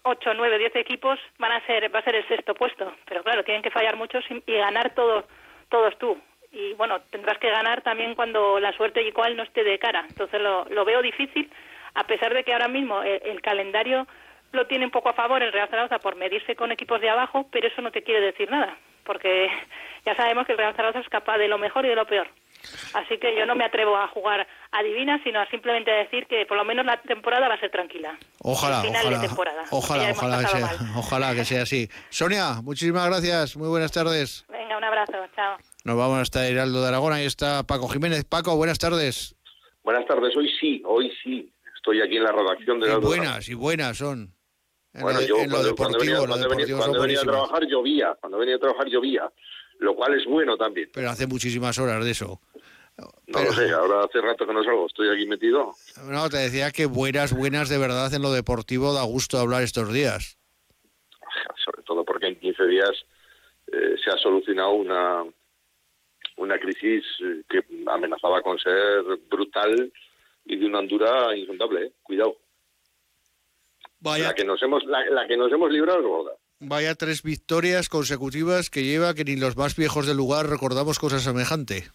[0.03, 3.43] 8, 9, 10 equipos van a ser va a ser el sexto puesto, pero claro,
[3.43, 5.25] tienen que fallar muchos y, ganar todos
[5.69, 6.19] todos tú.
[6.51, 10.05] Y bueno, tendrás que ganar también cuando la suerte igual no esté de cara.
[10.09, 11.49] Entonces lo, lo veo difícil,
[11.93, 14.05] a pesar de que ahora mismo el, el calendario
[14.51, 17.47] lo tiene un poco a favor el Real Zaragoza por medirse con equipos de abajo,
[17.51, 19.49] pero eso no te quiere decir nada, porque
[20.05, 22.27] ya sabemos que el Real Zaragoza es capaz de lo mejor y de lo peor.
[22.93, 26.45] Así que yo no me atrevo a jugar a divinas, sino a simplemente decir que
[26.45, 28.17] por lo menos la temporada va a ser tranquila.
[28.39, 29.63] Ojalá, final ojalá, de temporada.
[29.71, 31.89] ojalá, ojalá, sea, ojalá que sea así.
[32.09, 34.45] Sonia, muchísimas gracias, muy buenas tardes.
[34.49, 35.57] Venga, un abrazo, chao.
[35.83, 38.23] Nos vamos hasta Heraldo de Aragón, ahí está Paco Jiménez.
[38.25, 39.35] Paco, buenas tardes.
[39.83, 41.51] Buenas tardes, hoy sí, hoy sí.
[41.75, 44.35] Estoy aquí en la redacción de Y la buenas, y buenas son.
[44.93, 47.23] En Bueno, lo, yo en lo cuando, cuando venía, deportivo, cuando venía- cuando venía a
[47.23, 49.31] trabajar llovía, cuando venía a trabajar llovía,
[49.81, 50.89] lo cual es bueno también.
[50.93, 52.39] Pero hace muchísimas horas de eso.
[53.27, 55.71] No lo sé, ahora hace rato que no salgo, estoy aquí metido.
[56.05, 59.91] No, te decía que buenas, buenas de verdad en lo deportivo da gusto hablar estos
[59.91, 60.37] días.
[61.65, 62.91] sobre todo porque en 15 días
[63.71, 65.23] eh, se ha solucionado una
[66.37, 69.91] una crisis eh, que amenazaba con ser brutal
[70.45, 71.91] y de una hondura insondable, ¿eh?
[72.03, 72.37] cuidado.
[73.99, 76.40] Vaya, La que nos hemos la, la que nos hemos librado es gorda.
[76.61, 81.19] Vaya tres victorias consecutivas que lleva que ni los más viejos del lugar recordamos cosa
[81.19, 81.89] semejante.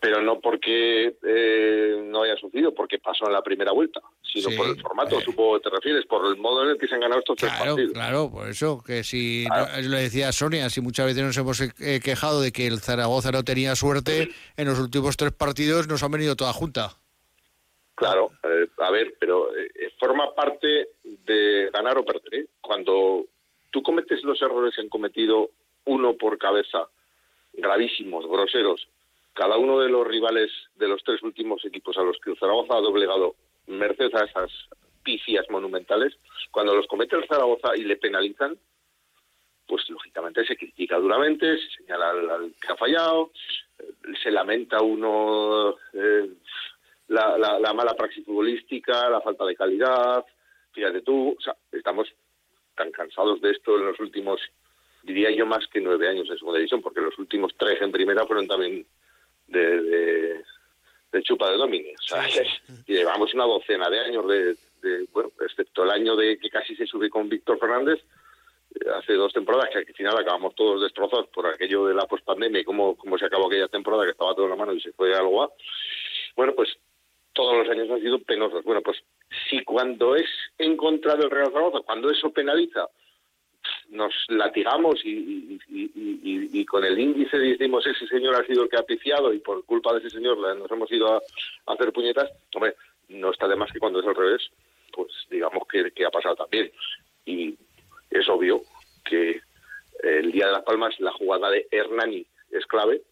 [0.00, 4.56] Pero no porque eh, no haya sucedido, porque pasó en la primera vuelta, sino Sí,
[4.56, 7.02] por el formato, supongo que te refieres, por el modo en el que se han
[7.02, 7.92] ganado estos tres Claro, partidos.
[7.92, 12.00] claro, por eso, que si, no- lo decía Sonia, si muchas veces nos hemos eh,
[12.02, 16.12] quejado de que el Zaragoza no tenía suerte, en los últimos tres partidos nos han
[16.12, 16.96] venido toda junta.
[17.94, 22.34] Claro, eh, a ver, pero eh, forma parte de ganar o perder.
[22.34, 22.46] ¿eh?
[22.62, 23.26] Cuando
[23.70, 25.50] tú cometes los errores que han cometido
[25.84, 26.88] uno por cabeza,
[27.52, 28.88] gravísimos, groseros,
[29.34, 32.76] cada uno de los rivales de los tres últimos equipos a los que el Zaragoza
[32.76, 33.34] ha doblegado
[33.66, 34.50] merced a esas
[35.02, 36.14] pifias monumentales,
[36.50, 38.58] cuando los comete el Zaragoza y le penalizan,
[39.66, 43.30] pues lógicamente se critica duramente, se señala al, que ha fallado,
[43.78, 46.28] eh, se lamenta uno eh,
[47.08, 50.24] la, la, mala praxis futbolística, la falta de calidad,
[50.72, 52.08] fíjate tú, o sea, estamos
[52.76, 54.40] tan cansados de esto en los últimos,
[55.02, 58.26] diría yo, más que nueve años en segunda división, porque los últimos tres en primera
[58.26, 58.86] fueron también
[59.48, 60.42] de,
[61.12, 61.92] de, chupa de domini.
[61.94, 62.24] O sea,
[62.86, 66.86] llevamos una docena de años de, de, bueno, excepto el año de que casi se
[66.86, 68.00] sube con Víctor Fernández,
[68.96, 72.64] hace dos temporadas que al final acabamos todos destrozados por aquello de la pospandemia y
[72.64, 75.14] cómo, cómo se acabó aquella temporada que estaba todo en la mano y se fue
[75.14, 75.50] algo a.
[76.36, 76.76] Bueno, pues
[77.40, 78.62] todos los años han sido penosos.
[78.64, 78.98] Bueno, pues
[79.48, 82.86] si cuando es en contra del Real Zaragoza, cuando eso penaliza,
[83.88, 88.82] nos latigamos y, y, con el índice decimos ese señor ha sido el que ha
[88.82, 91.22] piciado y por culpa de ese señor nos hemos ido a,
[91.72, 92.74] hacer puñetas, hombre,
[93.08, 94.50] no está de más que cuando es al revés,
[94.92, 96.70] pues digamos que ha pasado también.
[97.24, 97.56] Y
[98.10, 98.60] es obvio
[99.04, 99.40] que
[100.02, 103.02] el día de Las Palmas la jugada de Hernani es clave,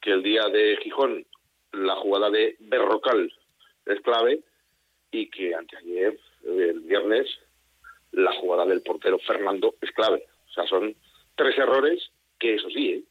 [0.00, 1.24] que el día de Gijón
[1.72, 3.32] la jugada de Berrocal
[3.86, 4.40] es clave
[5.10, 7.28] y que anteayer, el viernes,
[8.12, 10.26] la jugada del portero Fernando es clave.
[10.48, 10.94] O sea, son
[11.34, 13.02] tres errores que, eso sí, ¿eh?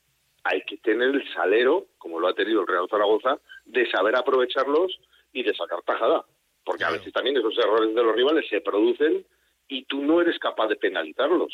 [0.44, 5.00] hay que tener el salero, como lo ha tenido el Real Zaragoza, de saber aprovecharlos
[5.34, 6.26] y de sacar tajada.
[6.64, 9.26] Porque a veces también esos errores de los rivales se producen
[9.68, 11.54] y tú no eres capaz de penalizarlos.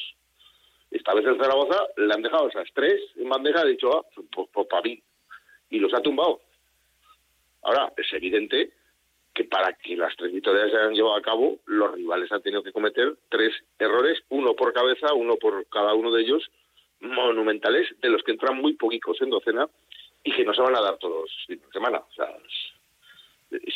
[0.89, 4.49] Esta vez el Zaragoza le han dejado esas tres en bandeja, ha dicho, ah, pues,
[4.51, 5.01] pues para mí.
[5.69, 6.41] Y los ha tumbado.
[7.63, 8.71] Ahora, es evidente
[9.38, 12.63] que para que las tres victorias se hayan llevado a cabo, los rivales han tenido
[12.63, 16.50] que cometer tres errores, uno por cabeza, uno por cada uno de ellos,
[17.02, 19.69] monumentales, de los que entran muy poquitos en docena
[20.23, 22.00] y que no se van a dar todos fines de semana.
[22.00, 22.36] O sea,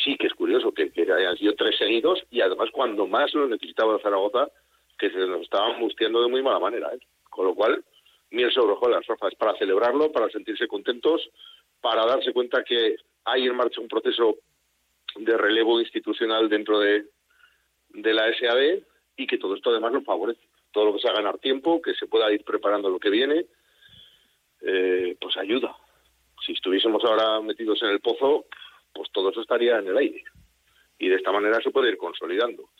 [0.02, 4.00] sí que es curioso que, hayan sido tres seguidos y además cuando más lo necesitaba
[4.00, 4.48] Zaragoza,
[4.98, 6.92] que se nos estaban mustiendo de muy mala manera.
[6.92, 6.98] ¿eh?
[7.30, 7.84] Con lo cual,
[8.32, 11.30] miel sobre las es para celebrarlo, para sentirse contentos,
[11.80, 14.38] para darse cuenta que hay en marcha un proceso
[15.16, 17.06] de relevo institucional dentro de,
[17.90, 18.82] de la SAD
[19.16, 20.40] y que todo esto además lo favorece.
[20.72, 23.46] Todo lo que sea ganar tiempo, que se pueda ir preparando lo que viene,
[24.62, 25.76] eh, pues ayuda.
[26.44, 28.46] Si estuviésemos ahora metidos en el pozo,
[28.92, 30.24] pues todo eso estaría en el aire.
[30.98, 32.70] Y de esta manera se puede ir consolidando.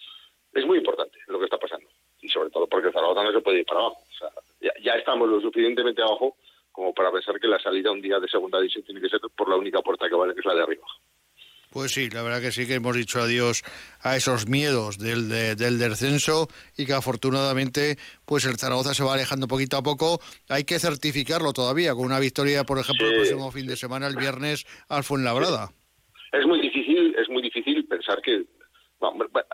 [0.53, 1.89] Es muy importante lo que está pasando.
[2.21, 4.03] Y sobre todo porque Zaragoza no se puede ir para abajo.
[4.09, 4.31] O sea,
[4.81, 6.37] ya, estamos lo suficientemente abajo
[6.71, 9.49] como para pensar que la salida un día de segunda división tiene que ser por
[9.49, 10.87] la única puerta que vale, que es la de arriba.
[11.73, 13.63] Pues sí, la verdad que sí que hemos dicho adiós
[14.03, 19.49] a esos miedos del, del descenso y que afortunadamente pues el Zaragoza se va alejando
[19.49, 20.21] poquito a poco.
[20.51, 24.17] Hay que certificarlo todavía con una victoria, por ejemplo, el próximo fin de semana, el
[24.17, 25.71] viernes, al Fuenlabrada.
[26.33, 28.45] Es muy difícil, es muy difícil pensar que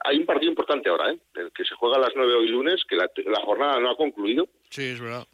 [0.05, 1.19] hay un partido importante ahora, ¿eh?
[1.55, 3.09] que se juega a las 9 hoy lunes, que la,
[3.45, 4.49] jornada no ha concluido.
[4.71, 5.27] Sí, es verdad.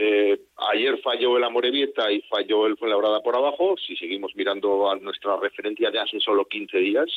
[0.00, 0.38] Eh,
[0.70, 3.74] ayer falló el Amorebieta y falló el Fuenlabrada por abajo.
[3.84, 7.08] Si seguimos mirando a nuestra referencia de hace solo 15 días,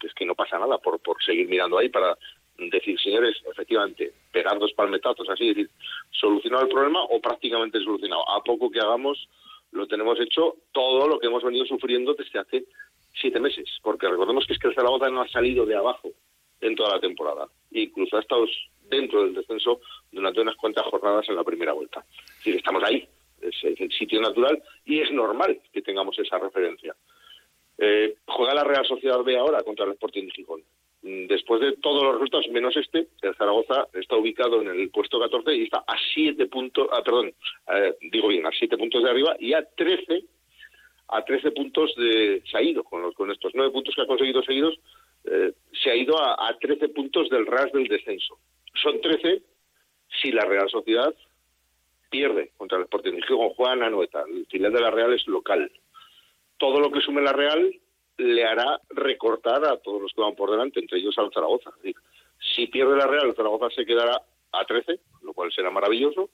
[0.00, 2.16] es que no pasa nada por, seguir mirando ahí para
[2.56, 5.68] decir, señores, efectivamente, pegar dos palmetazos, así decir,
[6.12, 8.22] solucionado el problema o prácticamente solucionado.
[8.30, 9.28] A poco que hagamos,
[9.72, 12.64] lo tenemos hecho todo lo que hemos venido sufriendo desde hace
[13.20, 16.10] siete meses, porque recordemos que es que el Zaragoza no ha salido de abajo
[16.60, 18.46] en toda la temporada, incluso ha estado
[18.88, 22.04] dentro del descenso durante unas cuantas jornadas en la primera vuelta.
[22.44, 23.08] Es estamos ahí,
[23.40, 26.94] es, el sitio natural y es normal que tengamos esa referencia.
[27.78, 30.62] Eh, juega la Real Sociedad B ahora contra el Sporting de Gijón.
[31.02, 35.20] Mm, después de todos los resultados, menos este, el Zaragoza está ubicado en el puesto
[35.20, 37.32] 14 y está a siete puntos, ah, perdón,
[37.72, 40.24] eh, digo bien, a siete puntos de arriba y a 13
[41.08, 44.06] a 13 puntos de, se ha ido, con, los, con estos 9 puntos que ha
[44.06, 44.78] conseguido seguidos,
[45.24, 48.38] eh, se ha ido a, a, 13 puntos del ras del descenso.
[48.82, 49.42] Son 13
[50.20, 51.14] si la Real Sociedad
[52.10, 55.70] pierde contra el Sporting de Gijón, Juan Anoeta, el filial de la Real es local.
[56.56, 57.74] Todo lo que sume la Real
[58.16, 61.70] le hará recortar a todos los que van por delante, entre ellos al Zaragoza.
[62.54, 66.30] Si pierde la Real, el Zaragoza se quedará a 13, lo cual será maravilloso.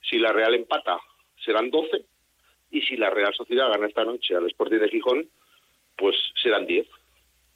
[0.00, 0.98] Si la Real empata,
[1.44, 2.04] serán 12
[2.70, 5.28] y si la Real Sociedad gana esta noche al Sporting de Gijón,
[5.96, 6.86] pues serán 10,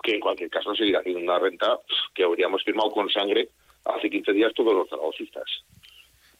[0.02, 1.80] que en cualquier caso seguirá siendo una renta
[2.14, 3.48] que habríamos firmado con sangre
[3.94, 5.44] hace 15 días todos los zaragozistas.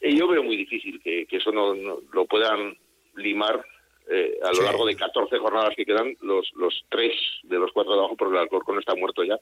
[0.01, 2.77] Y yo veo muy difícil que, eso no, lo puedan
[3.17, 3.65] limar
[4.11, 7.13] eh, a lo largo de 14 jornadas que quedan, los, los tres
[7.45, 9.39] de los cuatro de abajo, porque el Alcorcón está muerto ya,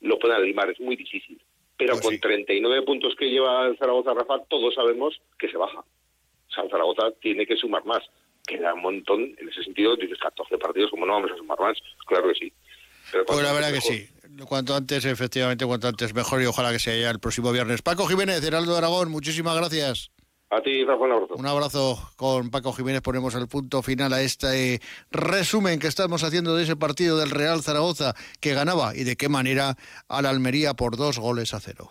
[0.00, 1.40] lo puedan limar, es muy difícil.
[1.76, 5.80] Pero pues con 39 puntos que lleva el Zaragoza Rafa, todos sabemos que se baja.
[5.80, 8.02] O sea, el Zaragoza tiene que sumar más
[8.46, 9.96] queda un montón en ese sentido.
[9.96, 11.78] Dices 14 partidos, como no vamos a sumar más?
[12.06, 12.52] Claro que sí.
[13.26, 14.08] Pues la verdad que sí.
[14.46, 17.82] Cuanto antes, efectivamente, cuanto antes mejor y ojalá que sea ya el próximo viernes.
[17.82, 20.10] Paco Jiménez, Heraldo Aragón, muchísimas gracias.
[20.50, 21.34] A ti, Rafa, un abrazo.
[21.34, 23.00] Un abrazo con Paco Jiménez.
[23.00, 27.62] Ponemos el punto final a este resumen que estamos haciendo de ese partido del Real
[27.62, 29.76] Zaragoza que ganaba y de qué manera
[30.08, 31.90] a la Almería por dos goles a cero.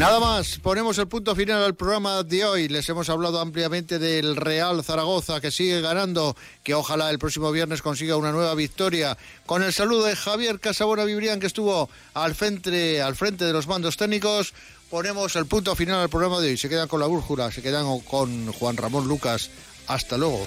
[0.00, 2.68] Nada más, ponemos el punto final al programa de hoy.
[2.68, 7.82] Les hemos hablado ampliamente del Real Zaragoza que sigue ganando, que ojalá el próximo viernes
[7.82, 9.18] consiga una nueva victoria.
[9.44, 13.66] Con el saludo de Javier Casabona Vibrián que estuvo al frente, al frente de los
[13.66, 14.54] mandos técnicos,
[14.88, 16.56] ponemos el punto final al programa de hoy.
[16.56, 19.50] Se quedan con la brújula, se quedan con Juan Ramón Lucas.
[19.86, 20.46] Hasta luego.